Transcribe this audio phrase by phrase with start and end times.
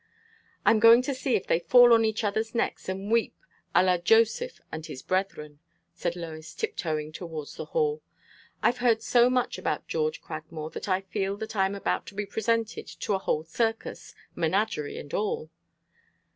[0.65, 3.35] "I'm going to see if they fall on each other's necks and weep
[3.75, 5.59] a la Joseph and his brethren,"
[5.93, 8.01] said Lois, tiptoeing towards the hall.
[8.63, 12.15] "I've heard so much about George Cragmore, that I feel that I am about to
[12.15, 15.51] be presented to a whole circus menagerie and all."